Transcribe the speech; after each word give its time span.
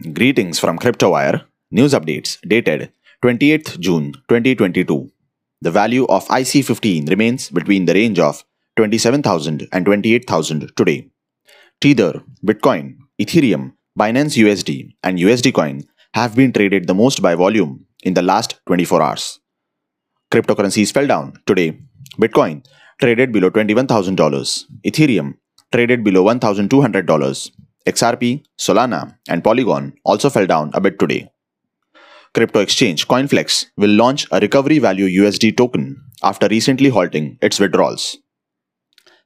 Greetings 0.00 0.58
from 0.58 0.78
CryptoWire. 0.78 1.44
News 1.70 1.92
updates 1.92 2.38
dated 2.48 2.90
28th 3.22 3.78
June 3.80 4.12
2022. 4.30 5.12
The 5.60 5.70
value 5.70 6.06
of 6.06 6.26
IC15 6.28 7.10
remains 7.10 7.50
between 7.50 7.84
the 7.84 7.92
range 7.92 8.18
of 8.18 8.42
27,000 8.76 9.68
and 9.70 9.84
28,000 9.84 10.74
today. 10.74 11.10
Tether, 11.82 12.22
Bitcoin, 12.42 12.96
Ethereum, 13.20 13.74
Binance 13.98 14.38
USD, 14.42 14.94
and 15.02 15.18
USD 15.18 15.52
Coin 15.52 15.82
have 16.14 16.34
been 16.34 16.54
traded 16.54 16.86
the 16.86 16.94
most 16.94 17.20
by 17.20 17.34
volume 17.34 17.84
in 18.02 18.14
the 18.14 18.22
last 18.22 18.58
24 18.68 19.02
hours. 19.02 19.38
Cryptocurrencies 20.32 20.94
fell 20.94 21.06
down 21.06 21.34
today. 21.44 21.78
Bitcoin 22.18 22.64
traded 22.98 23.32
below 23.32 23.50
$21,000. 23.50 24.64
Ethereum 24.82 25.34
traded 25.70 26.02
below 26.02 26.24
$1,200. 26.24 27.50
XRP, 27.86 28.44
Solana, 28.58 29.16
and 29.28 29.42
Polygon 29.42 29.94
also 30.04 30.30
fell 30.30 30.46
down 30.46 30.70
a 30.74 30.80
bit 30.80 30.98
today. 30.98 31.30
Crypto 32.32 32.60
exchange 32.60 33.08
Coinflex 33.08 33.66
will 33.76 33.90
launch 33.90 34.26
a 34.30 34.38
recovery 34.38 34.78
value 34.78 35.22
USD 35.22 35.56
token 35.56 36.00
after 36.22 36.46
recently 36.48 36.88
halting 36.88 37.38
its 37.42 37.58
withdrawals. 37.58 38.18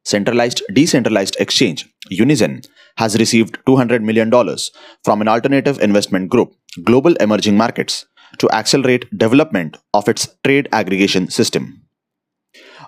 Centralized 0.05 0.63
decentralized 0.73 1.37
exchange 1.39 1.87
Unizen 2.11 2.67
has 2.97 3.19
received 3.19 3.59
$200 3.67 4.03
million 4.03 4.31
from 5.03 5.21
an 5.21 5.29
alternative 5.29 5.79
investment 5.81 6.31
group, 6.31 6.55
Global 6.83 7.15
Emerging 7.17 7.57
Markets, 7.57 8.07
to 8.39 8.51
accelerate 8.51 9.07
development 9.17 9.77
of 9.93 10.09
its 10.09 10.29
trade 10.45 10.69
aggregation 10.73 11.29
system. 11.29 11.83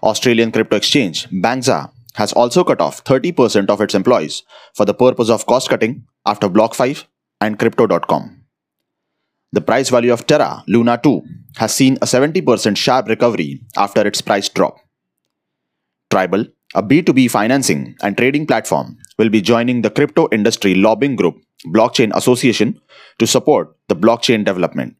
Australian 0.02 0.52
crypto 0.52 0.76
exchange 0.76 1.28
Banxa 1.28 1.90
has 2.16 2.32
also 2.32 2.64
cut 2.64 2.80
off 2.80 3.02
30% 3.04 3.68
of 3.70 3.80
its 3.80 3.94
employees 3.94 4.42
for 4.74 4.84
the 4.84 4.94
purpose 4.94 5.30
of 5.30 5.46
cost 5.46 5.68
cutting 5.68 6.04
after 6.26 6.48
BlockFi 6.48 7.04
and 7.40 7.58
Crypto.com. 7.58 8.42
The 9.52 9.60
price 9.60 9.88
value 9.90 10.12
of 10.12 10.26
Terra 10.26 10.64
Luna 10.66 10.98
2 11.02 11.22
has 11.56 11.74
seen 11.74 11.96
a 11.96 12.06
70% 12.06 12.76
sharp 12.76 13.08
recovery 13.08 13.60
after 13.76 14.06
its 14.06 14.20
price 14.20 14.48
drop. 14.48 14.76
Tribal, 16.10 16.46
a 16.74 16.82
B2B 16.82 17.30
financing 17.30 17.96
and 18.02 18.16
trading 18.16 18.46
platform, 18.46 18.96
will 19.18 19.30
be 19.30 19.40
joining 19.40 19.82
the 19.82 19.90
crypto 19.90 20.28
industry 20.32 20.74
lobbying 20.74 21.16
group 21.16 21.36
Blockchain 21.68 22.14
Association 22.14 22.80
to 23.18 23.26
support 23.26 23.76
the 23.88 23.96
blockchain 23.96 24.44
development. 24.44 24.96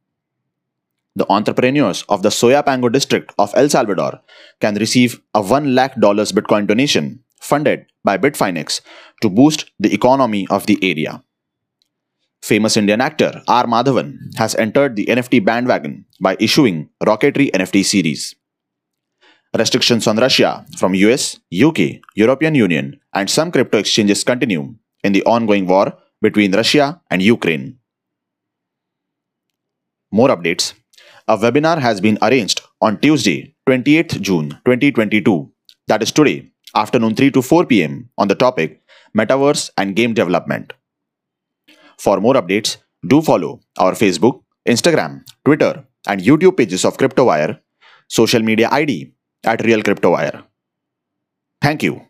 The 1.17 1.25
entrepreneurs 1.33 2.05
of 2.11 2.23
the 2.23 2.29
Soyapango 2.29 2.93
district 2.93 3.33
of 3.39 3.53
El 3.57 3.71
Salvador 3.71 4.21
can 4.61 4.75
receive 4.77 5.21
a 5.33 5.41
1 5.41 5.75
lakh 5.75 5.99
dollars 5.99 6.31
Bitcoin 6.31 6.67
donation 6.67 7.25
funded 7.41 7.87
by 8.05 8.19
Bitfinex 8.19 8.83
to 9.23 9.31
boost 9.31 9.73
the 9.81 9.93
economy 9.95 10.47
of 10.51 10.67
the 10.67 10.79
area. 10.83 11.23
Famous 12.43 12.77
Indian 12.77 13.01
actor 13.01 13.43
R. 13.49 13.65
Madhavan 13.65 14.19
has 14.37 14.55
entered 14.57 14.95
the 14.95 15.07
NFT 15.07 15.43
bandwagon 15.43 16.05
by 16.21 16.37
issuing 16.39 16.91
Rocketry 17.03 17.51
NFT 17.51 17.83
series. 17.83 18.37
Restrictions 19.57 20.07
on 20.07 20.19
Russia 20.19 20.67
from 20.77 20.95
US, 20.95 21.41
UK, 21.49 22.05
European 22.15 22.55
Union, 22.55 23.01
and 23.15 23.31
some 23.31 23.51
crypto 23.51 23.79
exchanges 23.79 24.23
continue 24.23 24.75
in 25.03 25.15
the 25.15 25.25
ongoing 25.25 25.67
war 25.67 25.97
between 26.21 26.55
Russia 26.55 27.01
and 27.11 27.23
Ukraine. 27.23 27.79
More 30.13 30.29
updates. 30.29 30.75
A 31.29 31.37
webinar 31.37 31.81
has 31.81 32.01
been 32.01 32.19
arranged 32.23 32.61
on 32.81 33.01
Tuesday, 33.01 33.53
28th 33.69 34.21
June 34.21 34.51
2022, 34.65 35.51
that 35.89 36.01
is 36.01 36.13
today, 36.13 36.53
afternoon 36.77 37.17
3 37.17 37.33
to 37.33 37.43
4 37.43 37.67
pm, 37.67 38.09
on 38.17 38.29
the 38.29 38.37
topic 38.37 38.81
Metaverse 39.19 39.71
and 39.77 39.97
Game 39.97 40.15
Development. 40.15 40.73
For 41.99 42.21
more 42.21 42.35
updates, 42.35 42.77
do 43.05 43.21
follow 43.23 43.59
our 43.77 43.95
Facebook, 43.95 44.43
Instagram, 44.69 45.25
Twitter, 45.45 45.85
and 46.07 46.21
YouTube 46.21 46.59
pages 46.59 46.85
of 46.85 46.97
CryptoWire, 46.97 47.59
social 48.07 48.43
media 48.43 48.69
ID 48.71 49.13
at 49.45 49.65
Real 49.65 49.83
CryptoWire. 49.83 50.45
Thank 51.61 51.83
you. 51.83 52.03